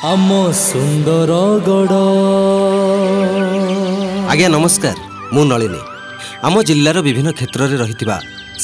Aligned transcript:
ଆମ 0.00 0.30
ସୁନ୍ଦରଗଡ଼ 0.56 1.94
ଆଜ୍ଞା 4.32 4.48
ନମସ୍କାର। 4.56 4.96
ମୁଁ 5.34 5.42
ନଳିନୀ। 5.50 5.80
ଆମ 6.46 6.54
ଜିଲ୍ଲାର 6.68 6.98
ବିଭିନ୍ନ 7.06 7.30
କ୍ଷେତ୍ରରେ 7.38 7.76
ରହିଥିବା 7.82 8.16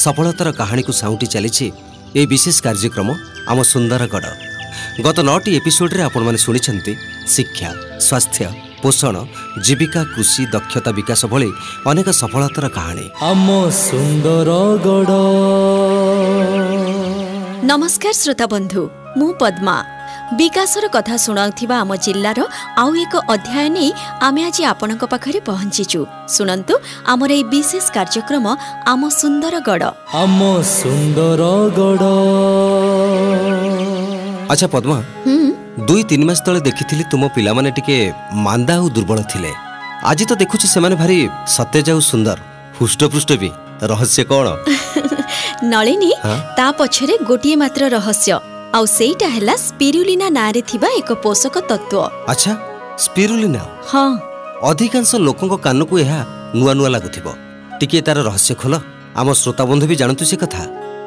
ସଫଳତାର 0.03 0.49
କାହାଣୀକୁ 0.61 0.93
ସାଉଁଟି 1.01 1.27
ଚାଲିଛି 1.35 1.67
ଏହି 2.17 2.27
ବିଶେଷ 2.33 2.57
କାର୍ଯ୍ୟକ୍ରମ 2.67 3.09
ଆମ 3.51 3.59
ସୁନ୍ଦରଗଡ଼ 3.73 4.27
ଗତ 5.05 5.19
ନଅଟି 5.29 5.51
ଏପିସୋଡ଼ରେ 5.59 6.03
ଆପଣମାନେ 6.09 6.39
ଶୁଣିଛନ୍ତି 6.45 6.93
ଶିକ୍ଷା 7.35 7.71
ସ୍ୱାସ୍ଥ୍ୟ 8.07 8.47
ପୋଷଣ 8.83 9.15
ଜୀବିକା 9.67 10.01
କୃଷି 10.15 10.43
ଦକ୍ଷତା 10.55 10.91
ବିକାଶ 10.99 11.21
ଭଳି 11.33 11.51
ଅନେକ 11.91 12.09
ସଫଳତାର 12.21 12.67
କାହାଣୀ। 12.77 13.07
ଆମ 13.31 13.49
ସୁନ୍ଦରଗଡ଼ 13.87 15.11
ନମସ୍କାର 17.71 18.15
ଶ୍ରୋତା 18.23 18.47
ବନ୍ଧୁ 18.55 18.83
ମୁଁ 19.19 19.31
ପଦ୍ମା। 19.43 19.77
ବିକାଶର 20.39 20.85
କଥା 20.89 21.17
ଶୁଣାଉଥିବା 21.17 21.77
ଆମ 21.81 21.91
ଜିଲ୍ଲାର 21.97 22.41
ଆଉ 22.77 22.91
ଏକ 22.97 23.15
ଅଧ୍ୟାୟ 23.35 23.69
ନେଇ 23.69 23.91
ଆମେ 24.21 24.41
ଆଜି 24.49 24.63
ଆପଣଙ୍କ 24.65 25.03
ପାଖରେ 25.05 25.41
ପହଞ୍ଚିଛୁ। 25.41 26.01
ଶୁଣନ୍ତୁ 26.29 26.75
ଆମର 27.07 27.31
ଏହି 27.33 27.45
ବିଶେଷ 27.45 27.85
କାର୍ଯ୍ୟକ୍ରମ 27.97 28.47
ଆମ 28.87 29.03
ସୁନ୍ଦରଗଡ଼। 29.21 29.85
ଆମ 30.15 30.41
ସୁନ୍ଦରଗଡ଼। 30.79 32.13
ଆଚ୍ଛା 34.51 34.67
ପଦ୍ମା। 34.67 34.99
ହୁଁ। 35.27 35.37
ଦୁଇ 35.89 36.03
ତିନି 36.05 36.25
ମାସ 36.25 36.41
ତଳେ 36.47 36.61
ଦେଖିଥିଲି 36.61 37.05
ତୁମ 37.11 37.23
ପିଲାମାନେ 37.35 37.71
ଟିକେ 37.71 37.97
ମାନ୍ଦା 38.47 38.75
ଆଉ 38.75 38.87
ଦୁର୍ବଳ 38.91 39.19
ଥିଲେ। 39.33 39.53
ଆଜି 40.03 40.25
ତ 40.31 40.33
ଦେଖୁଛି 40.43 40.67
ସେମାନେ 40.69 40.95
ଭାରି 40.97 41.19
ସତେଜ 41.57 41.87
ଆଉ 41.91 42.01
ସୁନ୍ଦର। 42.01 42.39
ହୃଷ୍ଟପୃଷ୍ଟ 42.81 43.31
ବି। 43.33 43.51
ରହସ୍ୟ 43.83 44.25
କ'ଣ? 44.25 44.47
ନଳିନୀ 45.73 46.13
ହଁ? 46.25 46.37
ତା 46.57 46.67
ପଛରେ 46.79 47.15
ଗୋଟିଏ 47.29 47.57
ମାତ୍ର 47.57 47.83
ରହସ୍ୟ। 47.89 48.56
ଆଉ 48.75 48.85
ସେଇଟା 48.99 49.29
ହେଲା 49.35 49.55
ସ୍ପିରୁଲିନା 49.67 50.27
ନାଁରେ 50.39 50.61
ଥିବା 50.71 50.89
ଏକ 51.01 51.11
ପୋଷକ 51.25 51.55
ତତ୍ତ୍ୱ 51.71 51.99
ଆଚ୍ଛା 52.33 52.53
ସ୍ପିରୁଲିନା? 53.05 53.63
ହଁ। 53.91 54.09
ଅଧିକାଂଶ 54.71 55.11
ଲୋକଙ୍କ 55.27 55.55
କାନକୁ 55.67 55.95
ଏହା 56.05 56.21
ନୂଆ 56.59 56.73
ନୂଆ 56.79 56.89
ଲାଗୁଥିବ। 56.95 57.27
ଟିକିଏ 57.81 58.03
ତାର 58.07 58.19
ରହସ୍ୟ 58.29 58.55
ଖୋଲ। 58.61 58.75
ଆମ 59.21 59.29
ଶ୍ରୋତାବନ୍ଧୁ 59.43 59.87
ବି 59.91 59.95
ଜାଣନ୍ତୁ 60.01 60.25
ସେ 60.31 60.37
କଥା। 60.43 60.63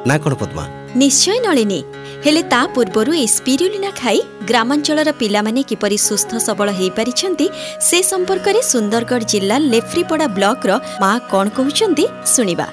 ନା 0.08 0.14
କ'ଣ 0.22 0.32
ପଦ୍ମା? 0.42 0.64
ନିଶ୍ଚୟ 0.96 1.36
ନଳିନୀ। 1.46 1.80
ହେଲେ 2.24 2.42
ତା 2.52 2.60
ପୂର୍ବରୁ 2.74 3.10
ଏହି 3.12 3.28
ସ୍ପିରୁଲିନା 3.36 3.90
ଖାଇ 4.00 4.18
ଗ୍ରାମାଞ୍ଚଳର 4.48 5.10
ପିଲାମାନେ 5.20 5.60
କିପରି 5.70 5.98
ସୁସ୍ଥ 6.08 6.30
ସବଳ 6.46 6.68
ହେଇପାରିଛନ୍ତି 6.78 7.46
ସେ 7.88 7.98
ସମ୍ପର୍କରେ 8.12 8.60
ସୁନ୍ଦରଗଡ଼ 8.72 9.24
ଜିଲ୍ଲା 9.32 9.56
ଲେଫ୍ରିପଡ଼ା 9.72 10.26
ବ୍ଲକର 10.36 10.70
ମା 11.02 11.12
କ'ଣ 11.32 11.46
କହୁଛନ୍ତି 11.58 12.04
ଶୁଣିବା। 12.34 12.66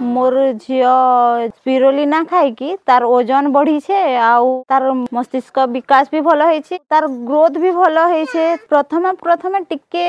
ମୋର 0.00 0.42
ଝିଅ 0.60 0.90
ସ୍ପିରୋଲିନା 1.48 2.18
ଖାଇକି 2.30 2.68
ତାର 2.90 3.08
ଓଜନ 3.16 3.50
ବଢିছে 3.56 3.98
ଆଉ 4.26 4.46
ତାର 4.72 4.92
ମସ୍ତିଷ୍କ 5.16 5.66
ବିକାଶ 5.74 6.04
ବି 6.14 6.20
ଭଲ 6.28 6.46
ହେଇଛି 6.50 6.78
ତାର 6.92 7.10
ଗ୍ରୋଥ 7.28 7.62
ବି 7.64 7.70
ଭଲ 7.80 8.06
ହେଇছে 8.12 8.44
ପ୍ରଥମେ 8.70 9.12
ପ୍ରଥମେ 9.24 9.60
ଟିକେ 9.72 10.06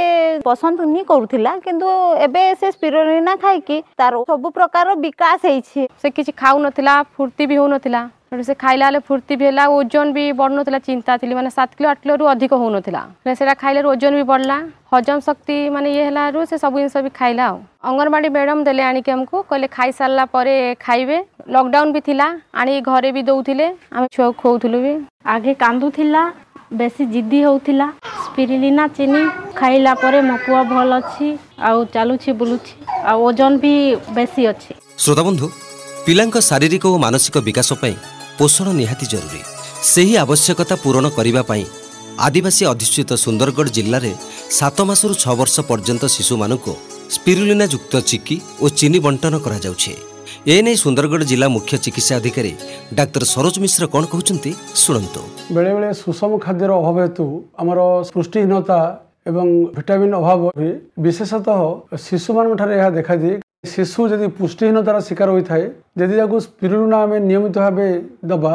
ପସନ୍ଦ 0.47 0.87
ନି 0.93 1.03
କରୁଥିଲା 1.11 1.51
କିନ୍ତୁ 1.67 1.89
ଏବେ 2.27 2.43
ସେ 2.61 2.71
ସ୍ପିରୋଲିନା 2.71 3.35
ଖାଇକି 3.43 3.77
ତାର 3.97 4.23
ସବୁ 4.31 4.53
ପ୍ରକାର 4.57 4.95
ବିକାଶ 5.05 5.39
ହେଇଛି। 5.45 5.81
ସେ 6.01 6.07
କିଛି 6.17 6.31
ଖାଉନଥିଲା 6.37 6.95
ଫୁର୍ତ୍ତି 7.15 7.43
ବି 7.51 7.55
ହଉନଥିଲା। 7.61 8.01
ସେଠୁ 8.05 8.20
ସେ 8.31 8.53
ଖାଇଲା 8.55 8.85
ବେଳେ 8.87 8.99
ଫୁର୍ତ୍ତି 9.07 9.35
ବି 9.39 9.45
ହେଲା 9.45 9.63
ଓଜନ 9.77 10.07
ବି 10.15 10.23
ବଢୁନଥିଲା 10.39 10.79
ଚିନ୍ତା 10.87 11.11
ଥିଲି 11.21 11.33
ମାନେ 11.37 11.49
ସାତ 11.55 11.69
କିଲୋ 11.77 11.87
ଆଠ 11.91 11.99
କିଲୋରୁ 12.03 12.23
ଅଧିକ 12.33 12.51
ହଉନଥିଲା। 12.61 13.01
ହେଲେ 13.23 13.33
ସେଇଟା 13.39 13.55
ଖାଇଲାରୁ 13.63 13.87
ଓଜନ 13.93 14.13
ବି 14.19 14.23
ବଢିଲା 14.31 14.57
ହଜମ 14.93 15.17
ଶକ୍ତି 15.27 15.55
ମାନେ 15.75 15.87
ଇଏ 15.95 16.03
ହେଲାରୁ 16.07 16.39
ସେ 16.49 16.55
ସବୁ 16.63 16.75
ଜିନିଷ 16.79 16.95
ବି 17.05 17.11
ଖାଇଲା 17.19 17.43
ଆଉ। 17.51 17.57
ଅଙ୍ଗନବାଡି 17.89 18.27
ମ୍ୟାଡମ 18.35 18.57
ଦେଲେ 18.67 18.83
ଆଣିକି 18.89 19.09
ଆମକୁ 19.15 19.35
କହିଲେ 19.49 19.67
ଖାଇସାରିଲା 19.77 20.23
ପରେ 20.35 20.55
ଖାଇବେ। 20.85 21.17
ଲକଡାଉନ 21.53 21.87
ବି 21.95 22.01
ଥିଲା 22.07 22.27
ଆଣିକି 22.59 22.81
ଘରେ 22.89 23.09
ବି 23.15 23.21
ଦଉଥିଲେ 23.29 23.67
ଆମେ 23.95 24.07
ଛୁଆକୁ 24.15 24.33
ଖୋଉଥିଲୁ 24.43 24.77
ବି। 24.85 24.93
ଆଗେ 25.35 25.51
କାନ୍ଦୁଥିଲା 25.63 26.21
ବେଶୀ 26.79 27.03
ଜିଦି 27.13 27.39
ହେଉଥିଲା। 27.47 27.87
ସ୍ପିରିଲିନା 28.23 28.83
ଚିନି 28.97 29.23
ଖାଇଲା 29.59 29.91
ପରେ 30.03 30.19
ମୋ 30.29 30.35
ପୁଅ 30.45 30.59
ଭଲ 30.71 30.89
ଅଛି 31.01 31.27
ଆଉ 31.67 31.79
ଚାଲୁଛି 31.93 32.29
ବୁଲୁଛି 32.39 32.73
ଆଉ 33.09 33.17
ଓଜନ 33.27 33.51
ବି 33.63 33.73
ବେଶୀ 34.15 34.41
ଅଛି। 34.51 34.71
ଶ୍ରୋତାବନ୍ଧୁ 35.03 35.45
ପିଲାଙ୍କ 36.05 36.35
ଶାରୀରିକ 36.49 36.83
ଓ 36.93 36.97
ମାନସିକ 37.05 37.35
ବିକାଶ 37.47 37.69
ପାଇଁ 37.83 37.95
ପୋଷଣ 38.41 38.67
ନିହାତି 38.81 39.05
ଜରୁରୀ। 39.13 39.41
ସେହି 39.93 40.13
ଆବଶ୍ୟକତା 40.23 40.75
ପୂରଣ 40.83 41.05
କରିବା 41.17 41.41
ପାଇଁ 41.49 41.65
ଆଦିବାସୀ 42.27 42.63
ଅଧିଷ୍ଠିତ 42.73 43.09
ସୁନ୍ଦରଗଡ଼ 43.25 43.69
ଜିଲ୍ଲାରେ 43.77 44.11
ସାତ 44.59 44.77
ମାସରୁ 44.89 45.13
ଛଅ 45.23 45.33
ବର୍ଷ 45.39 45.55
ପର୍ଯ୍ୟନ୍ତ 45.69 46.03
ଶିଶୁମାନଙ୍କୁ 46.15 46.73
ସ୍ପିରୁଲିନା 47.15 47.65
ଯୁକ୍ତ 47.73 47.93
ଚିକି 48.09 48.35
ଓ 48.63 48.65
ଚିନି 48.79 48.99
ବଣ୍ଟନ 49.05 49.35
କରାଯାଉଛି। 49.45 49.93
ଏନେଇ 50.55 50.77
ସୁନ୍ଦରଗଡ଼ 50.83 51.23
ଜିଲ୍ଲା 51.31 51.47
ମୁଖ୍ୟ 51.55 51.73
ଚିକିତ୍ସା 51.83 52.13
ଅଧିକାରୀ 52.19 52.53
ଡାକ୍ତର 52.97 53.23
ସରୋଜ 53.33 53.55
ମିଶ୍ର 53.63 53.83
କ'ଣ 53.93 54.03
କହୁଛନ୍ତି 54.11 54.51
ଶୁଣନ୍ତୁ। 54.83 55.21
ବେଳେବେଳେ 55.55 55.89
ସୁଷମ 56.01 56.31
ଖାଦ୍ୟର 56.45 56.71
ଅଭାବ 56.81 56.97
ହେତୁ 57.05 57.25
ଆମର 57.61 57.79
ପୃଷ୍ଟିହୀନତା 58.15 58.79
ଏବଂ 59.29 59.47
ଭିଟାମିନ୍ 59.77 60.15
ଅଭାବ 60.21 60.41
ବିଶେଷତଃ 61.05 61.61
ଶିଶୁମାନଙ୍କଠାରେ 62.05 62.73
ଏହା 62.79 62.89
ଦେଖାଦିଏ। 62.97 63.35
ଶିଶୁ 63.69 64.03
ଯଦି 64.11 64.27
ପୁଷ୍ଟିହୀନତାର 64.37 64.99
ଶିକାର 65.07 65.29
ହୋଇଥାଏ 65.33 65.65
ଯଦି 66.01 66.15
ତାକୁ 66.19 66.37
ସ୍ପିରୁଲିନା 66.45 66.97
ଆମେ 67.05 67.17
ନିୟମିତ 67.29 67.55
ଭାବେ 67.63 67.87
ଦେବା 68.29 68.53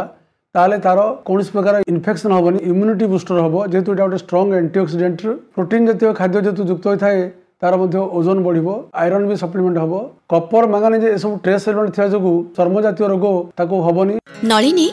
ତାହେଲେ 0.54 0.76
ତାର 0.86 1.00
କୌଣସି 1.28 1.50
ପ୍ରକାର 1.54 1.74
ଇନଫେକ୍ସନ 1.92 2.30
ହେବନି 2.38 2.58
ଇମ୍ୟୁନିଟି 2.70 3.06
ବୁଷ୍ଟର 3.12 3.38
ହେବ। 3.46 3.54
ଯେହେତୁ 3.72 3.88
ଏଇଟା 3.92 4.04
ଗୋଟେ 4.06 4.18
ଷ୍ଟ୍ରଙ୍ଗ 4.22 4.50
ଆଣ୍ଟିଅକ୍ସିଡେଣ୍ଟ 4.60 5.22
ପ୍ରୋଟିନ୍ 5.54 5.86
ଜାତୀୟ 5.88 6.12
ଖାଦ୍ୟ 6.18 6.38
ଯେହେତୁ 6.46 6.62
ଯୁକ୍ତ 6.70 6.84
ହୋଇଥାଏ 6.90 7.18
ତାର 7.62 7.72
ମଧ୍ୟ 7.80 7.96
ଓଜନ 8.18 8.38
ବଢିବ 8.46 8.68
ଆଇରନ୍ 9.02 9.26
ବି 9.30 9.34
ସପ୍ଲିମେଣ୍ଟ 9.42 9.78
ହେବ। 9.84 9.92
କପର 10.30 10.62
ମାଙ୍ଗାନିଜ 10.74 11.04
ଏସବୁ 11.16 11.34
ଟ୍ରେସ୍ 11.44 11.64
ଏଲିମେଣ୍ଟ 11.68 11.90
ଥିବା 11.96 12.08
ଯୋଗୁଁ 12.14 12.34
ଚର୍ମ 12.56 12.76
ଜାତୀୟ 12.86 13.04
ରୋଗ 13.12 13.24
ତାକୁ 13.58 13.74
ହେବନି। 13.86 14.14
ନଳିନୀ 14.50 14.86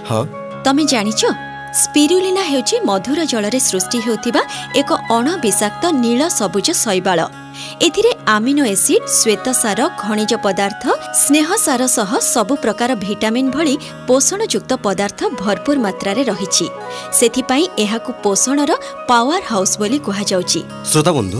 ତମେ 0.65 0.83
ଜାଣିଛ? 0.93 1.21
ସ୍ପିରୁଲିନା 1.81 2.43
ହେଉଛି 2.51 2.75
ମଧୁର 2.89 3.19
ଜଳରେ 3.31 3.59
ସୃଷ୍ଟି 3.69 3.97
ହେଉଥିବା 4.05 4.41
ଏକ 4.81 4.89
ଅଣବିଷାକ୍ତ 5.17 5.83
ନୀଳ 6.03 6.21
ସବୁଜ 6.39 6.67
ଶୈବାଳ। 6.83 7.19
ଏଥିରେ 7.87 8.11
ଆମିନୋ 8.35 8.63
ଏସିଡ୍ 8.73 9.05
ଶ୍ୱେତସାର 9.19 9.79
ଖଣିଜ 10.03 10.31
ପଦାର୍ଥ 10.45 10.83
ସ୍ନେହସାର 11.23 11.81
ସହ 11.97 12.11
ସବୁ 12.33 12.53
ପ୍ରକାର 12.63 12.89
ଭିଟାମିନ୍ 13.05 13.49
ଭଳି 13.55 13.75
ପୋଷଣଯୁକ୍ତ 14.09 14.71
ପଦାର୍ଥ 14.85 15.19
ଭରପୁର 15.41 15.77
ମାତ୍ରାରେ 15.85 16.21
ରହିଛି। 16.31 16.65
ସେଥିପାଇଁ 17.19 17.65
ଏହାକୁ 17.83 18.09
ପୋଷଣର 18.25 18.71
ପାୱାର 19.09 19.41
ହାଉସ୍ 19.51 19.75
ବୋଲି 19.81 19.97
କୁହାଯାଉଛି। 20.07 20.59
ଶ୍ରୋତାବନ୍ଧୁ 20.91 21.39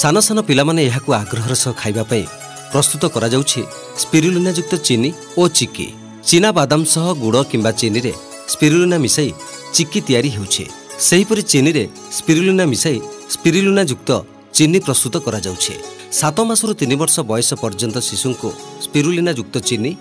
ସାନ 0.00 0.14
ସାନ 0.26 0.38
ପିଲାମାନେ 0.48 0.80
ଏହାକୁ 0.88 1.10
ଆଗ୍ରହର 1.20 1.54
ସହ 1.62 1.72
ଖାଇବା 1.80 2.02
ପାଇଁ 2.10 2.24
ପ୍ରସ୍ତୁତ 2.72 3.02
କରାଯାଉଛି 3.14 3.60
ସ୍ପିରୁଲିନା 4.02 4.50
ଯୁକ୍ତ 4.58 4.72
ଚିନି 4.86 5.10
ଓ 5.40 5.42
ଚିକି। 5.56 5.86
ଚିନା 6.28 6.50
ବାଦାମ 6.58 6.80
ସହ 6.94 7.06
ଗୁଡ଼ 7.22 7.36
କିମ୍ବା 7.50 7.70
ଚିନିରେ 7.80 8.12
ସ୍ପିରୁଲିନା 8.52 8.98
ମିଶାଇ 9.04 9.30
ଚିକି 9.74 10.00
ତିଆରି 10.06 10.30
ହେଉଛି। 10.36 10.64
ସେହିପରି 11.08 11.42
ଚିନିରେ 11.52 11.84
ସ୍ପିରୁଲିନା 12.16 12.64
ମିଶାଇ 12.72 12.98
ସ୍ପିରୁଲିନା 13.34 13.82
ଯୁକ୍ତ 13.90 14.10
ଚିନି 14.56 14.78
ପ୍ରସ୍ତୁତ 14.86 15.14
କରାଯାଉଛି। 15.26 15.74
ସାତ 16.20 16.38
ମାସରୁ 16.48 16.72
ତିନି 16.80 16.96
ବର୍ଷ 17.00 17.16
ବୟସ 17.30 17.50
ପର୍ଯ୍ୟନ୍ତ 17.62 17.96
ଶିଶୁଙ୍କୁ 18.08 18.48
ସ୍ପିରୁଲିନା 18.84 19.32
ଯୁକ୍ତ 19.38 19.54
ଚିନି 19.68 19.92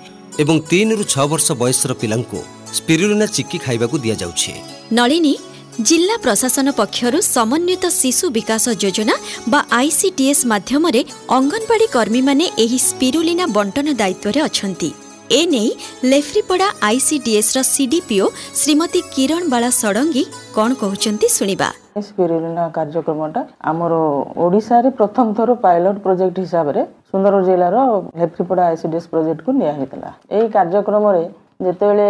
ଏବଂ 0.42 0.56
ତିନିରୁ 0.70 1.04
ଛଅ 1.14 1.26
ବର୍ଷ 1.32 1.48
ବୟସର 1.62 1.92
ପିଲାଙ୍କୁ 2.02 2.40
ସ୍ପିରୁଲିନା 2.78 3.26
ଚିକି 3.36 3.58
ଖାଇବାକୁ 3.66 3.96
ଦିଆଯାଉଛି। 4.04 4.52
ନଳିନୀ 4.98 5.34
ଜିଲ୍ଲା 5.88 6.16
ପ୍ରଶାସନ 6.26 6.68
ପକ୍ଷରୁ 6.80 7.18
ସମନ୍ୱିତ 7.36 7.84
ଶିଶୁ 8.00 8.26
ବିକାଶ 8.38 8.66
ଯୋଜନା 8.84 9.16
ବା 9.52 9.60
ଆଇସିଡିଏସ୍ 9.80 10.44
ମାଧ୍ୟମରେ 10.52 11.02
ଅଙ୍ଗନବାଡି 11.38 11.88
କର୍ମୀମାନେ 11.96 12.46
ଏହି 12.64 12.80
ସ୍ପିରୁଲିନା 12.90 13.46
ବଣ୍ଟନ 13.56 13.88
ଦାୟିତ୍ୱରେ 14.02 14.40
ଅଛନ୍ତି। 14.48 14.90
ଏନେଇ 15.38 15.70
ଲେଫ୍ରିପଡ଼ା 16.12 16.68
ଆଇସିଡିଏସ୍ର 16.90 17.60
ସିଡିପିଓ 17.74 18.26
ଶ୍ରୀମତୀ 18.60 19.02
କିରଣ 19.16 19.44
ବାଳା 19.54 19.70
ଷଡ଼ଙ୍ଗୀ 19.80 20.24
କ'ଣ 20.56 20.70
କହୁଛନ୍ତି 20.82 21.28
ଶୁଣିବା। 21.38 21.68
ସ୍ପିରୁଲିନା 22.06 22.64
କାର୍ଯ୍ୟକ୍ରମଟା 22.78 23.42
ଆମର 23.72 23.94
ଓଡ଼ିଶାରେ 24.44 24.90
ପ୍ରଥମ 25.00 25.28
ଥର 25.38 25.50
ପାଇଲଟ 25.66 25.96
ପ୍ରୋଜେକ୍ଟ 26.06 26.38
ହିସାବରେ 26.46 26.82
ସୁନ୍ଦରଗଡ଼ 27.12 27.46
ଜିଲ୍ଲାର 27.50 27.76
ହେଫ୍ରିପଡ଼ା 28.22 28.64
ଆଇସିଡିଏସ୍ 28.72 29.10
ପ୍ରୋଜେକ୍ଟକୁ 29.12 29.50
ନିଆହେଇଥିଲା 29.62 30.10
ଏହି 30.36 30.48
କାର୍ଯ୍ୟକ୍ରମରେ 30.56 31.24
ଯେତେବେଳେ 31.66 32.08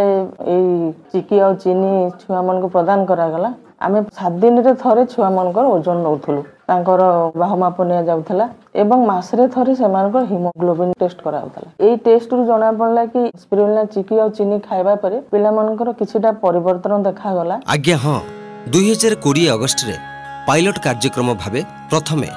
ଏଇ 0.54 0.70
ଚିକି 1.12 1.38
ଆଉ 1.46 1.54
ଚିନି 1.64 1.92
ଛୁଆମାନଙ୍କୁ 2.22 2.68
ପ୍ରଦାନ 2.76 3.00
କରାଗଲା 3.12 3.50
ଆମେ 3.86 4.00
ସାତ 4.18 4.34
ଦିନରେ 4.44 4.72
ଥରେ 4.84 5.04
ଛୁଆମାନଙ୍କର 5.14 5.66
ଓଜନ 5.76 5.98
ନେଉଥିଲୁ। 6.06 6.42
ତାଙ୍କର 6.70 7.02
ବାହୁ 7.42 7.56
ମାପ 7.64 7.78
ନିଆଯାଉଥିଲା 7.90 8.46
ଏବଂ 8.82 9.00
ମାସରେ 9.12 9.44
ଥରେ 9.56 9.74
ସେମାନଙ୍କର 9.82 10.24
ହିମୋଗ୍ଲୋବିନ୍ 10.32 10.92
ଟେଷ୍ଟ 11.02 11.20
କରାଯାଉଥିଲା। 11.26 11.68
ଏଇ 11.86 11.96
ଟେଷ୍ଟରୁ 12.06 12.42
ଜଣାପଡ଼ିଲା 12.50 13.04
କି 13.14 13.22
ସ୍ପିରୁଲିନା 13.42 13.84
ଚିକି 13.94 14.16
ଆଉ 14.24 14.30
ଚିନି 14.38 14.58
ଖାଇବା 14.68 14.94
ପରେ 15.04 15.18
ପିଲାମାନଙ୍କର 15.32 15.90
କିଛିଟା 16.00 16.30
ପରିବର୍ତ୍ତନ 16.44 16.94
ଦେଖାଗଲା। 17.08 17.56
ଆଜ୍ଞା 17.74 17.98
ହଁ। 18.04 18.20
ଦୁଇହଜାର 18.74 19.14
କୋଡ଼ିଏ 19.26 19.50
ଅଗଷ୍ଟରେ 19.56 19.96
ପାଇଲଟ 20.48 20.78
କାର୍ଯ୍ୟକ୍ରମ 20.86 21.30
ଭାବେ 21.42 21.62
ପ୍ରଥମେ 21.92 22.30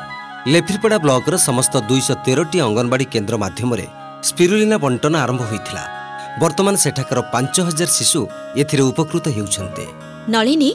ଲେଫ୍ରିପଡ଼ା 0.52 0.98
ବ୍ଲକର 1.04 1.34
ସମସ୍ତ 1.48 1.74
ଦୁଇଶହ 1.90 2.16
ତେରଟି 2.26 2.58
ଅଙ୍ଗନବାଡି 2.66 3.06
କେନ୍ଦ୍ର 3.12 3.34
ମାଧ୍ୟମରେ 3.44 3.86
ସ୍ପିରୁଲିନା 4.28 4.76
ବଣ୍ଟନ 4.84 5.14
ଆରମ୍ଭ 5.24 5.42
ହୋଇଥିଲା। 5.50 5.84
ବର୍ତ୍ତମାନ 6.42 6.74
ସେଠାକାର 6.84 7.18
ପାଞ୍ଚ 7.32 7.54
ହଜାର 7.68 7.90
ଶିଶୁ 7.98 8.20
ଏଥିରେ 8.62 8.82
ଉପକୃତ 8.90 9.24
ହେଉଛନ୍ତି। 9.36 9.86
ନଳିନୀ 10.34 10.70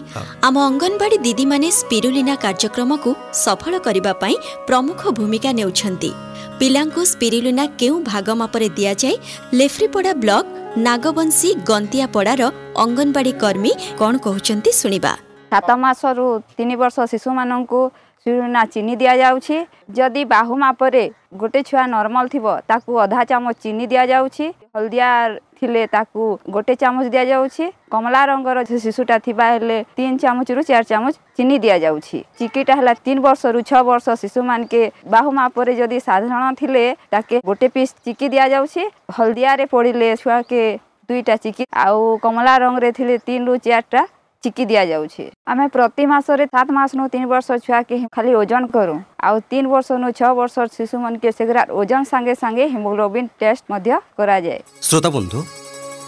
ଆମ 0.47 0.55
ଅଙ୍ଗନବାଡି 0.69 1.17
ଦିଦିମାନେ 1.25 1.67
ସ୍ପିରୁଲିନା 1.79 2.33
କାର୍ଯ୍ୟକ୍ରମକୁ 2.43 3.11
ସଫଳ 3.43 3.73
କରିବା 3.85 4.13
ପାଇଁ 4.21 4.35
ପ୍ରମୁଖ 4.67 5.01
ଭୂମିକା 5.17 5.51
ନେଉଛନ୍ତି। 5.59 6.11
ପିଲାଙ୍କୁ 6.59 7.01
ସ୍ପିରୁଲିନା 7.11 7.63
କେଉଁ 7.79 7.97
ଭାଗ 8.11 8.27
ମାପରେ 8.41 8.67
ଦିଆଯାଏ 8.77 9.15
ଲେଫ୍ରିପଡ଼ା 9.59 10.13
ବ୍ଲକ 10.23 10.45
ନାଗବଂଶୀ 10.87 11.49
ଗନ୍ତିଆପଡ଼ାର 11.69 12.41
ଅଙ୍ଗନବାଡି 12.83 13.31
କର୍ମୀ 13.43 13.71
କ'ଣ 13.99 14.13
କହୁଛନ୍ତି 14.25 14.71
ଶୁଣିବା। 14.81 15.13
ସାତ 15.51 15.69
ମାସରୁ 15.83 16.25
ତିନି 16.57 16.75
ବର୍ଷ 16.81 16.97
ଶିଶୁମାନଙ୍କୁ 17.11 17.79
ସ୍ପିରୁଲିନା 18.27 18.61
ଚିନି 18.73 18.93
ଦିଆଯାଉଛି। 19.01 19.57
ଯଦି 19.97 20.21
ବାହୁ 20.27 20.53
ମାପରେ 20.63 21.03
ଗୋଟେ 21.39 21.59
ଛୁଆ 21.67 21.83
ନର୍ମାଲ 21.95 22.25
ଥିବ 22.33 22.45
ତାକୁ 22.69 22.91
ଅଧା 23.03 23.21
ଚାମଚ 23.31 23.55
ଚିନି 23.63 23.85
ଦିଆଯାଉଛି। 23.91 24.45
ହଳଦିଆ 24.75 25.09
ଥିଲେ 25.57 25.83
ତାକୁ 25.95 26.21
ଗୋଟେ 26.53 26.73
ଚାମଚ 26.81 27.05
ଦିଆଯାଉଛି। 27.13 27.65
କମଳା 27.93 28.21
ରଙ୍ଗର 28.31 28.57
ଯେ 28.69 28.77
ଶିଶୁଟା 28.85 29.15
ଥିବା 29.25 29.45
ହେଲେ 29.53 29.77
ତିନି 29.95 30.17
ଚାମଚରୁ 30.23 30.61
ଚାରି 30.69 30.85
ଚାମଚ 30.91 31.13
ଚିନି 31.37 31.55
ଦିଆଯାଉଛି। 31.63 32.17
ଚିକିଟା 32.39 32.73
ହେଲା 32.79 32.93
ତିନି 33.05 33.19
ବର୍ଷରୁ 33.27 33.59
ଛଅ 33.69 33.81
ବର୍ଷ 33.89 34.05
ଶିଶୁମାନକେ 34.21 34.81
ବାହୁ 35.13 35.29
ମାପରେ 35.39 35.71
ଯଦି 35.79 35.97
ସାଧାରଣ 36.07 36.45
ଥିଲେ 36.59 36.83
ତାକେ 37.13 37.35
ଗୋଟେ 37.47 37.67
ପିସ୍ 37.75 37.93
ଚିକି 38.05 38.27
ଦିଆଯାଉଛି। 38.33 38.83
ହଳଦିଆରେ 39.15 39.65
ପଡ଼ିଲେ 39.73 40.09
ଛୁଆକେ 40.21 40.63
ଦୁଇଟା 41.09 41.35
ଚିକି 41.43 41.63
ଆଉ 41.83 41.99
କମଳା 42.23 42.53
ରଙ୍ଗରେ 42.63 42.89
ଥିଲେ 42.97 43.15
ତିନିରୁ 43.25 43.53
ଚାରିଟା 43.65 44.01
ଚିକି 44.47 44.63
ଦିଆଯାଉଛି 44.65 45.23
ଆମେ 45.51 45.65
ପ୍ରତି 45.75 46.03
ମାସରେ 46.11 46.45
ସାତ 46.47 46.67
ମାସନୁ 46.77 47.03
ତିନି 47.13 47.27
ବର୍ଷ 47.31 47.47
ଛୁଆକେ 47.65 47.95
ଖାଲି 48.15 48.31
ଓଜନ 48.41 48.63
କରୁ 48.75 48.95
ଆଉ 49.21 49.35
ତିନି 49.49 49.67
ବର୍ଷନୁ 49.73 50.07
ଛଅ 50.17 50.29
ବର୍ଷ 50.39 50.55
ଶିଶୁମାନକେ 50.75 51.29
ସେଗୁଡ଼ା 51.37 51.63
ଓଜନ 51.81 52.01
ସାଙ୍ଗେ 52.11 52.33
ସାଙ୍ଗେ 52.41 52.65
ହିମୋଗ୍ଲୋବିନ୍ 52.73 53.27
ଟେଷ୍ଟ 53.41 53.63
ମଧ୍ୟ 53.71 53.91
କରାଯାଏ 54.17 54.59
ଶ୍ରୋତାବନ୍ଧୁ 54.87 55.39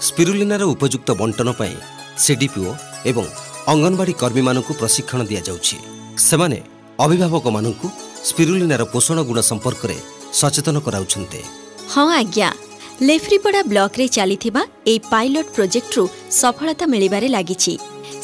ସ୍ପିରୁଲିନାର 0.07 0.63
ଉପଯୁକ୍ତ 0.73 1.09
ବଣ୍ଟନ 1.21 1.49
ପାଇଁ 1.59 1.75
ସିଡିପିଓ 2.17 2.71
ଏବଂ 3.05 3.25
ଅଙ୍ଗନବାଡ଼ି 3.71 4.13
କର୍ମୀମାନଙ୍କୁ 4.21 4.73
ପ୍ରଶିକ୍ଷଣ 4.81 5.19
ଦିଆଯାଉଛି 5.31 5.75
ସେମାନେ 6.27 6.59
ଅଭିଭାବକମାନଙ୍କୁ 6.99 7.87
ସ୍ପିରୁଲିନାର 8.29 8.83
ପୋଷଣ 8.93 9.17
ଗୁଣ 9.29 9.39
ସମ୍ପର୍କରେ 9.49 9.97
ସଚେତନ 10.39 10.75
କରାଉଛନ୍ତି 10.85 11.41
ହଁ 11.93 12.07
ଆଜ୍ଞା 12.21 12.49
ଲେଫ୍ରିପଡ଼ା 13.01 13.61
ବ୍ଲକରେ 13.71 14.05
ଚାଲିଥିବା 14.15 14.61
ଏହି 14.85 14.99
ପାଇଲଟ 15.11 15.47
ପ୍ରୋଜେକ୍ଟରୁ 15.55 16.03
ସଫଳତା 16.39 16.85
ମିଳିବାରେ 16.93 17.27
ଲାଗିଛି 17.35 17.73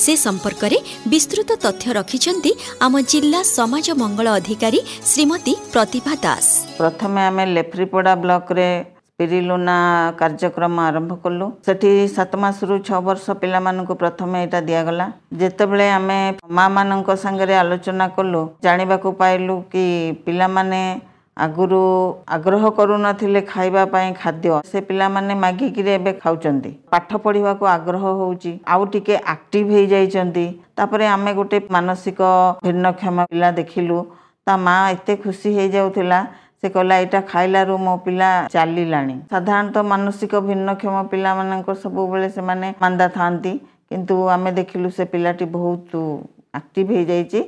ସେ 0.03 0.13
ସମ୍ପର୍କରେ 0.25 0.77
ବିସ୍ତୃତ 1.11 1.49
ତଥ୍ୟ 1.65 1.87
ରଖିଛନ୍ତି 1.99 2.51
ଆମ 2.85 2.93
ଜିଲ୍ଲା 3.11 3.39
ସମାଜ 3.57 3.87
ମଙ୍ଗଳ 4.01 4.27
ଅଧିକାରୀ 4.39 4.79
ଶ୍ରୀମତୀ 5.11 5.53
ପ୍ରତିଭା 5.73 6.13
ଦାସ। 6.25 6.47
ପ୍ରଥମେ 6.81 7.21
ଆମେ 7.29 7.43
ଲେଫ୍ରିପଡ଼ା 7.55 8.13
ବ୍ଲକରେ 8.23 8.67
ସ୍ପିରିଲୁନା 9.15 9.77
କାର୍ଯ୍ୟକ୍ରମ 10.19 10.75
ଆରମ୍ଭ 10.89 11.11
କଲୁ। 11.23 11.45
ସେଠି 11.65 11.91
ସାତ 12.15 12.31
ମାସରୁ 12.43 12.73
ଛଅ 12.87 12.99
ବର୍ଷ 13.07 13.25
ପିଲାମାନଙ୍କୁ 13.41 13.93
ପ୍ରଥମେ 14.01 14.37
ଏଇଟା 14.43 14.59
ଦିଆଗଲା। 14.69 15.05
ଯେତେବେଳେ 15.41 15.87
ଆମେ 15.99 16.19
ମାଆମାନଙ୍କ 16.57 17.09
ସାଙ୍ଗରେ 17.23 17.55
ଆଲୋଚନା 17.63 18.05
କଲୁ 18.17 18.41
ଜାଣିବାକୁ 18.65 19.09
ପାଇଲୁ 19.21 19.55
କି 19.71 19.85
ପିଲାମାନେ 20.25 20.81
ଆଗରୁ 21.37 21.79
ଆଗ୍ରହ 22.35 22.63
କରୁନଥିଲେ 22.75 23.39
ଖାଇବା 23.51 23.81
ପାଇଁ 23.93 24.11
ଖାଦ୍ୟ 24.19 24.51
ସେ 24.71 24.79
ପିଲାମାନେ 24.89 25.33
ମାଗିକିରି 25.43 25.91
ଏବେ 25.95 26.11
ଖାଉଛନ୍ତି 26.21 26.71
ପାଠ 26.93 27.09
ପଢ଼ିବାକୁ 27.25 27.63
ଆଗ୍ରହ 27.71 28.03
ହେଉଛି 28.19 28.51
ଆଉ 28.73 28.83
ଟିକେ 28.93 29.15
ଆକ୍ଟିଭ 29.33 29.67
ହେଇଯାଇଛନ୍ତି 29.77 30.45
ତାପରେ 30.77 31.05
ଆମେ 31.15 31.31
ଗୋଟେ 31.39 31.57
ମାନସିକ 31.77 32.19
ଭିନ୍ନକ୍ଷମ 32.67 33.17
ପିଲା 33.31 33.49
ଦେଖିଲୁ 33.59 33.97
ତା 34.47 34.53
ମା 34.65 34.75
ଏତେ 34.95 35.13
ଖୁସି 35.25 35.49
ହେଇଯାଉଥିଲା 35.57 36.19
ସେ 36.61 36.67
କହିଲା 36.75 36.95
ଏଇଟା 37.03 37.19
ଖାଇଲାରୁ 37.31 37.75
ମୋ 37.85 37.93
ପିଲା 38.05 38.29
ଚାଲିଲାଣି। 38.55 39.15
ସାଧାରଣତଃ 39.31 39.83
ମାନସିକ 39.91 40.33
ଭିନ୍ନକ୍ଷମ 40.49 40.95
ପିଲାମାନଙ୍କ 41.11 41.69
ସବୁବେଳେ 41.83 42.29
ସେମାନେ 42.37 42.67
ମାନ୍ଦା 42.83 43.07
ଥାଆନ୍ତି 43.17 43.53
କିନ୍ତୁ 43.89 44.15
ଆମେ 44.35 44.51
ଦେଖିଲୁ 44.59 44.89
ସେ 44.97 45.03
ପିଲାଟି 45.13 45.45
ବହୁତ 45.57 45.91
ଆକ୍ଟିଭ 46.59 46.87
ହେଇଯାଇଛି 46.97 47.39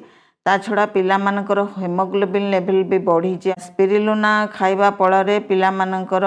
ତା 0.47 0.53
ଛଡ଼ା 0.65 0.83
ପିଲାମାନଙ୍କର 0.95 1.59
ହିମୋଗ୍ଲୋବିନ୍ 1.79 2.45
ଲେଭେଲ୍ 2.51 2.83
ବି 2.91 2.97
ବଢ଼ିଛି। 3.07 3.49
ସ୍ପିରିଲୁନା 3.65 4.31
ଖାଇବା 4.57 4.89
ଫଳରେ 4.99 5.35
ପିଲାମାନଙ୍କର 5.49 6.25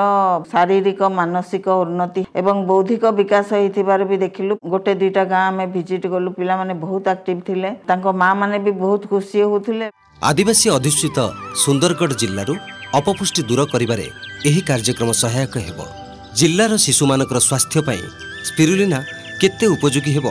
ଶାରୀରିକ 0.53 1.01
ମାନସିକ 1.19 1.67
ଉନ୍ନତି 1.85 2.23
ଏବଂ 2.41 2.57
ବୌଦ୍ଧିକ 2.71 3.05
ବିକାଶ 3.21 3.49
ହେଇଥିବାର 3.61 4.01
ବି 4.11 4.17
ଦେଖିଲୁ। 4.25 4.53
ଗୋଟେ 4.73 4.93
ଦୁଇଟା 5.01 5.25
ଗାଁ 5.33 5.45
ଆମେ 5.53 5.65
ଭିଜିଟ୍ 5.75 6.07
କଲୁ। 6.13 6.29
ପିଲାମାନେ 6.39 6.75
ବହୁତ 6.85 7.05
ଆକ୍ଟିଭ 7.15 7.39
ଥିଲେ। 7.49 7.71
ତାଙ୍କ 7.89 8.07
ମାଆ 8.21 8.35
ମାନେ 8.41 8.57
ବି 8.65 8.73
ବହୁତ 8.85 9.03
ଖୁସି 9.13 9.37
ହେଉଥିଲେ। 9.45 9.87
ଆଦିବାସୀ 10.31 10.67
ଅଧିଷ୍ଠିତ 10.77 11.19
ସୁନ୍ଦରଗଡ଼ 11.65 12.13
ଜିଲ୍ଲାରୁ 12.23 12.55
ଅପପୁଷ୍ଟି 12.99 13.41
ଦୂର 13.49 13.61
କରିବାରେ 13.73 14.07
ଏହି 14.49 14.61
କାର୍ଯ୍ୟକ୍ରମ 14.69 15.11
ସହାୟକ 15.23 15.55
ହେବ। 15.67 15.79
ଜିଲ୍ଲାର 16.39 16.73
ଶିଶୁମାନଙ୍କର 16.85 17.39
ସ୍ୱାସ୍ଥ୍ୟ 17.49 17.79
ପାଇଁ 17.89 18.03
ସ୍ପିରୁଲିନା 18.49 18.99
କେତେ 19.41 19.67
ଉପଯୋଗୀ 19.75 20.13
ହେବ 20.17 20.27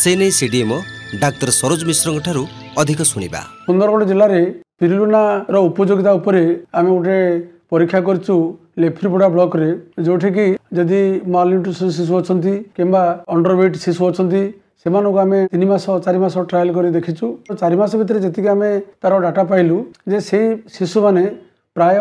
ସେ 0.00 0.10
ନେଇ 0.20 0.32
ସିଡିଏମ୍ଓ 0.40 0.78
ଡାକ୍ତର 1.22 1.48
ସରୋଜ 1.60 1.80
ମିଶ୍ରଙ୍କଠାରୁ 1.90 2.44
ଅଧିକ 2.80 3.00
ଶୁଣିବା। 3.10 3.40
ସୁନ୍ଦରଗଡ଼ 3.66 4.04
ଜିଲ୍ଲାରେ 4.10 4.40
ସ୍ପିରୁଲିନାର 4.76 5.56
ଉପଯୋଗିତା 5.68 6.12
ଉପରେ 6.18 6.42
ଆମେ 6.78 6.88
ଗୋଟେ 6.94 7.18
ପରୀକ୍ଷା 7.70 8.00
କରିଛୁ 8.08 8.34
ଲେଫ୍ରିପଡ଼ା 8.82 9.28
ବ୍ଲକରେ 9.34 9.68
ଯେଉଁଠିକି 10.04 10.46
ଯଦି 10.76 11.02
ମାଲନ୍ୟୁଟ୍ରିସନ୍ 11.34 11.94
ଶିଶୁ 11.96 12.12
ଅଛନ୍ତି 12.20 12.54
କିମ୍ବା 12.76 13.02
ଅଣ୍ଡରୱେଟ୍ 13.34 13.76
ଶିଶୁ 13.84 14.02
ଅଛନ୍ତି 14.10 14.42
ସେମାନଙ୍କୁ 14.82 15.18
ଆମେ 15.24 15.38
ତିନି 15.52 15.66
ମାସ 15.72 15.84
ଚାରି 16.04 16.18
ମାସ 16.24 16.34
ଟ୍ରାଏଲ୍ 16.50 16.72
କରି 16.76 16.88
ଦେଖିଛୁ। 16.96 17.26
ଚାରି 17.60 17.76
ମାସ 17.80 17.90
ଭିତରେ 18.00 18.18
ଯେତିକି 18.24 18.48
ଆମେ 18.54 18.70
ତାର 19.02 19.12
ଡାଟା 19.24 19.42
ପାଇଲୁ 19.50 19.76
ଯେ 20.10 20.18
ସେଇ 20.28 20.46
ଶିଶୁମାନେ 20.74 21.24
ପ୍ରାୟ 21.76 21.96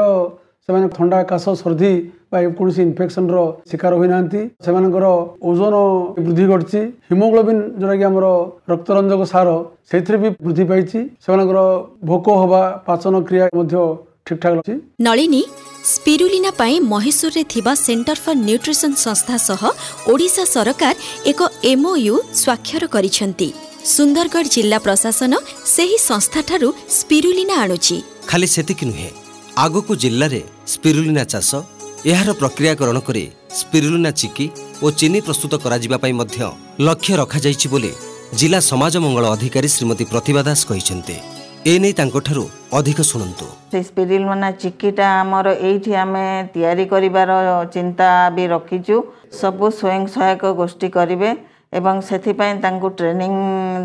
ସେମାନେ 0.66 0.88
ଥଣ୍ଡା 0.96 1.20
କାଶ 1.32 1.46
ସର୍ଦ୍ଦି 1.62 1.94
ବା 2.34 2.40
କୌଣସି 2.58 2.82
ଇନଫେକ୍ସନର 2.88 3.38
ଶିକାର 3.70 3.92
ହୋଇନାହାନ୍ତି। 4.00 4.42
ସେମାନଙ୍କର 4.66 5.06
ଓଜନ 5.50 5.76
ବୃଦ୍ଧି 6.26 6.46
ଘଟିଛି। 6.52 6.82
ହିମୋଗ୍ଲୋବିନ୍ 7.10 7.62
ଯେଉଁଟାକି 7.80 8.04
ଆମର 8.10 8.26
ରକ୍ତରଞ୍ଜକ 8.72 9.22
ସାର 9.34 9.48
ସେଇଥିରେ 9.90 10.18
ବି 10.24 10.30
ବୃଦ୍ଧି 10.46 10.64
ପାଇଛି। 10.72 11.00
ସେମାନଙ୍କର 11.24 11.60
ଭୋକ 12.10 12.26
ହେବା 12.42 12.62
ପାଚନ 12.88 13.14
କ୍ରିୟା 13.28 13.46
ମଧ୍ୟ 13.58 13.76
ଠିକ୍ଠାକ୍ 14.28 14.58
ଅଛି। 14.62 14.74
ନଳିନୀ 15.06 15.44
ସ୍ପିରୁଲିନା 15.94 16.52
ପାଇଁ 16.60 16.76
ମହୀଶୂରରେ 16.94 17.44
ଥିବା 17.54 17.72
ସେଣ୍ଟର 17.86 18.18
ଫର 18.24 18.36
ନ୍ୟୁଟ୍ରିସନ୍ 18.48 18.96
ସଂସ୍ଥା 19.06 19.36
ସହ 19.48 19.62
ଓଡ଼ିଶା 20.12 20.44
ସରକାର 20.54 20.96
ଏକ 21.32 21.40
ଏମ୍ଓୟୁ 21.72 22.16
ସ୍ୱାକ୍ଷର 22.42 22.84
କରିଛନ୍ତି। 22.96 23.50
ସୁନ୍ଦରଗଡ଼ 23.96 24.48
ଜିଲ୍ଲା 24.56 24.78
ପ୍ରଶାସନ 24.88 25.32
ସେହି 25.76 25.98
ସଂସ୍ଥାଠାରୁ 26.10 26.68
ସ୍ପିରୁଲିନା 26.98 27.56
ଆଣୁଛି। 27.64 27.98
ଖାଲି 28.30 28.48
ସେତିକି 28.56 28.86
ନୁହେଁ 28.90 29.10
ଆଗକୁ 29.66 29.92
ଜିଲ୍ଲାରେ 30.04 30.42
ସ୍ପିରୁଲିନା 30.74 31.24
ଚାଷ 31.34 31.52
ଏହାର 32.12 32.32
ପ୍ରକ୍ରିୟାକରଣ 32.40 32.98
କରି 33.08 33.22
ସ୍ପିରୁଲିନା 33.60 34.12
ଚିକି 34.20 34.46
ଓ 34.84 34.88
ଚିନି 35.00 35.20
ପ୍ରସ୍ତୁତ 35.28 35.54
କରାଯିବା 35.66 35.98
ପାଇଁ 36.04 36.14
ମଧ୍ୟ 36.20 36.40
ଲକ୍ଷ୍ୟ 36.88 37.14
ରଖାଯାଇଛି 37.22 37.68
ବୋଲି 37.74 37.92
ଜିଲ୍ଲା 38.40 38.60
ସମାଜ 38.72 38.94
ମଙ୍ଗଳ 39.04 39.26
ଅଧିକାରୀ 39.36 39.70
ଶ୍ରୀମତୀ 39.76 40.06
ପ୍ରତିଭା 40.12 40.42
ଦାସ 40.48 40.62
କହିଛନ୍ତି। 40.70 41.16
ଏନେଇ 41.74 41.94
ତାଙ୍କଠାରୁ 42.00 42.44
ଅଧିକ 42.80 43.00
ଶୁଣନ୍ତୁ। 43.12 43.48
ସେଇ 43.72 43.84
ସ୍ପିରିଲମନା 43.90 44.50
ଚିକିଟା 44.62 45.08
ଆମର 45.22 45.48
ଏଇଠି 45.68 45.92
ଆମେ 46.04 46.26
ତିଆରି 46.54 46.86
କରିବାର 46.92 47.32
ଚିନ୍ତା 47.76 48.08
ବି 48.36 48.44
ରଖିଛୁ। 48.54 48.96
ସବୁ 49.40 49.66
ସ୍ୱୟଂ 49.80 50.04
ସହାୟକ 50.14 50.44
ଗୋଷ୍ଠୀ 50.60 50.88
କରିବେ। 50.98 51.30
ଏବଂ 51.80 51.96
ସେଥିପାଇଁ 52.10 52.56
ତାଙ୍କୁ 52.64 52.88
ଟ୍ରେନିଂ 52.98 53.34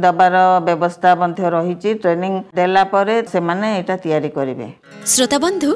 ଦେବାର 0.04 0.36
ବ୍ୟବସ୍ଥା 0.66 1.10
ମଧ୍ୟ 1.20 1.42
ରହିଛି। 1.54 1.90
ଟ୍ରେନିଂ 2.02 2.32
ଦେଲା 2.58 2.82
ପରେ 2.92 3.14
ସେମାନେ 3.32 3.66
ଏଇଟା 3.78 3.94
ତିଆରି 4.04 4.30
କରିବେ। 4.36 4.66
ଶ୍ରୋତାବନ୍ଧୁ 5.12 5.70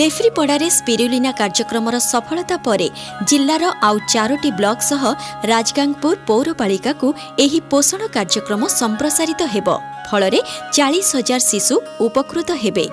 ଲେଫ୍ରିପଡ଼ାରେ 0.00 0.68
ସ୍ପିରୁଲିନା 0.78 1.30
କାର୍ଯ୍ୟକ୍ରମର 1.40 1.96
ସଫଳତା 2.12 2.56
ପରେ 2.66 2.88
ଜିଲ୍ଲାର 3.28 3.64
ଆଉ 3.88 3.96
ଚାରୋଟି 4.12 4.50
ବ୍ଲକ 4.58 4.78
ସହ 4.90 5.02
ରାଜଗାଙ୍ଗପୁର 5.52 6.14
ପୌରପାଳିକାକୁ 6.28 7.06
ଏହି 7.44 7.58
ପୋଷଣ 7.72 8.00
କାର୍ଯ୍ୟକ୍ରମ 8.16 8.62
ସମ୍ପ୍ରସାରିତ 8.80 9.40
ହେବ। 9.54 9.68
ଫଳରେ 10.08 10.40
ଚାଳିଶ 10.76 11.08
ହଜାର 11.16 11.40
ଶିଶୁ 11.50 11.74
ଉପକୃତ 12.06 12.50
ହେବେ। 12.62 12.84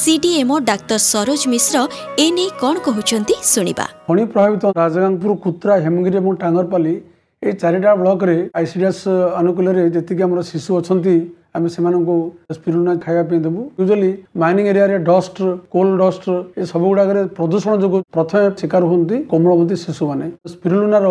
ସିଡିଏମ୍ଓ 0.00 0.56
ଡାକ୍ତର 0.70 0.98
ସରୋଜ 1.12 1.42
ମିଶ୍ର 1.52 1.76
ଏନେଇ 2.24 2.50
କ'ଣ 2.62 2.74
କହୁଛନ୍ତି 2.86 3.34
ଶୁଣିବା। 3.52 3.86
ଫଣି 4.08 4.22
ପ୍ରଭାବିତ 4.32 4.64
ରାଜଗାଙ୍ଗପୁର 4.80 5.32
କୁତ୍ରା 5.44 5.74
ହେମଗିରି 5.84 6.16
ଏବଂ 6.22 6.32
ଟାଙ୍ଗରପାଲି 6.42 6.94
এই 7.41 7.53
ଚାରିଟା 7.61 7.91
ବ୍ଲକରେ 8.01 8.35
ଆଇସିଡିଏସ୍ 8.59 9.03
ଆନୁକୂଲ୍ୟରେ 9.39 9.83
ଯେତିକି 9.95 10.21
ଆମର 10.27 10.39
ଶିଶୁ 10.49 10.71
ଅଛନ୍ତି 10.79 11.15
ଆମେ 11.55 11.67
ସେମାନଙ୍କୁ 11.73 12.15
ସ୍ପିରୁଲିନା 12.51 12.93
ଖାଇବା 13.03 13.23
ପାଇଁ 13.29 13.39
ଦେବୁ 13.45 13.61
ୟୁଜୁଆଲି 13.79 14.09
ମାଇନିଂ 14.41 14.65
ଏରିଆରେ 14.71 14.97
ଡଷ୍ଟ 15.09 15.37
କୋଲ 15.73 15.89
ଡଷ୍ଟ 16.01 16.25
ଏ 16.59 16.63
ସବୁ 16.71 16.85
ଗୁଡ଼ାକରେ 16.89 17.21
ପ୍ରଦୂଷଣ 17.37 17.73
ଯୋଗୁଁ 17.83 17.99
ପ୍ରଥମେ 18.15 18.45
ଶିକାର 18.59 18.83
ହୁଅନ୍ତି 18.91 19.17
କୋମଳବତୀ 19.31 19.75
ଶିଶୁମାନେ 19.83 20.25
ସ୍ପିରୁଲିନାର 20.51 21.05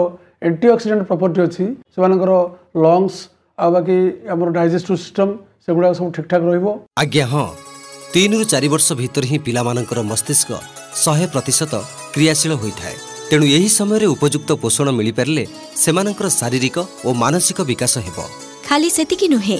ଆଣ୍ଟି 0.46 0.66
ଅକ୍ସିଡେଣ୍ଟ 0.74 1.04
ପ୍ରପର୍ଟି 1.10 1.40
ଅଛି 1.46 1.64
ସେମାନଙ୍କର 1.92 2.32
ଲଙ୍ଗସ୍ 2.84 3.20
ଆଉ 3.58 3.70
ବାକି 3.74 3.96
ଆମର 4.32 4.48
ଡାଇଜେଷ୍ଟିଭ 4.58 4.96
ସିଷ୍ଟମ 5.04 5.28
ସେଗୁଡ଼ାକ 5.64 5.92
ସବୁ 5.98 6.08
ଠିକ୍ଠାକ୍ 6.16 6.44
ରହିବ 6.48 6.66
ଆଜ୍ଞା 7.02 7.26
ହଁ 7.32 7.46
ତିନିରୁ 8.12 8.44
ଚାରି 8.52 8.68
ବର୍ଷ 8.74 8.88
ଭିତରେ 9.00 9.26
ହିଁ 9.30 9.38
ପିଲାମାନଙ୍କର 9.46 9.98
ମସ୍ତିଷ୍କ 10.10 10.50
ଶହେ 11.02 11.26
ପ୍ରତିଶତ 11.32 11.72
କ୍ରିୟାଶୀଳ 12.14 12.52
ହୋଇଥାଏ 12.62 13.07
ତେଣୁ 13.29 13.45
ଏହି 13.57 13.69
ସମୟରେ 13.77 14.05
ଉପଯୁକ୍ତ 14.15 14.49
ପୋଷଣ 14.63 14.87
ମିଳିପାରିଲେ 14.97 15.43
ସେମାନଙ୍କର 15.83 16.27
ଶାରୀରିକ 16.39 16.77
ଓ 17.07 17.09
ମାନସିକ 17.23 17.57
ବିକାଶ 17.69 17.93
ହେବ। 18.05 18.17
ଖାଲି 18.67 18.89
ସେତିକି 18.97 19.27
ନୁହେଁ 19.35 19.57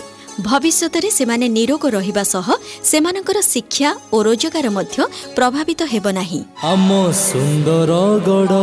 ଭବିଷ୍ୟତରେ 0.48 1.10
ସେମାନେ 1.20 1.46
ନିରୋଗ 1.58 1.84
ରହିବା 1.98 2.24
ସହ 2.34 2.48
ସେମାନଙ୍କର 2.92 3.38
ଶିକ୍ଷା 3.54 3.90
ଓ 4.16 4.18
ରୋଜଗାର 4.28 4.68
ମଧ୍ୟ 4.78 4.98
ପ୍ରଭାବିତ 5.38 5.82
ହେବ 5.94 6.06
ନାହିଁ। 6.20 6.42
ଆମ 6.72 6.90
ସୁନ୍ଦରଗଡ଼ 7.30 8.54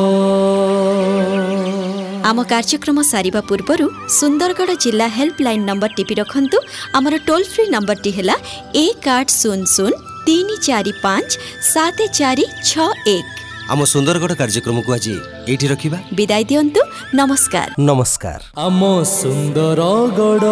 ଆମ 2.29 2.39
କାର୍ଯ୍ୟକ୍ରମ 2.53 2.99
ସାରିବା 3.13 3.41
ପୂର୍ବରୁ 3.51 3.87
ସୁନ୍ଦରଗଡ଼ 4.19 4.73
ଜିଲ୍ଲା 4.85 5.07
ହେଲ୍ପଲାଇନ୍ 5.17 5.65
ନମ୍ବର 5.71 5.91
ଟିପି 5.99 6.15
ରଖନ୍ତୁ। 6.21 6.59
ଆମର 6.99 7.15
ଟୋଲ୍ 7.29 7.47
ଫ୍ରି 7.53 7.65
ନମ୍ବରଟି 7.77 8.11
ହେଲା 8.19 8.37
ଏକ 8.85 9.05
ଆଠ 9.19 9.29
ଶୂନ 9.41 9.61
ଶୂନ 9.75 9.93
ତିନି 10.27 10.57
ଚାରି 10.67 10.93
ପାଞ୍ଚ 11.05 11.31
ସାତ 11.73 11.99
ଚାରି 12.19 12.45
ଛଅ 12.71 12.89
ଏକ। 13.17 13.46
ଆମ 13.73 13.85
ସୁନ୍ଦରଗଡ଼ 13.85 14.35
କାର୍ଯ୍ୟକ୍ରମକୁ 14.35 14.91
ଆଜି 14.95 15.15
ଏଇଠି 15.49 15.67
ରଖିବା। 15.69 15.99
ବିଦାୟ 16.15 16.43
ଦିଅନ୍ତୁ। 16.51 16.81
ନମସ୍କାର। 17.15 17.69
ନମସ୍କାର। 17.81 18.41
ଆମ 18.67 18.83
ସୁନ୍ଦର 19.05 19.81
ଗଡ଼ 20.19 20.47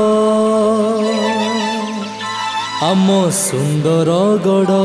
ଆମ 2.82 3.08
ସୁନ୍ଦର 3.30 4.10
ଗଡ଼ 4.46 4.80